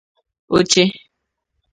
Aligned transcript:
oche 0.55 0.85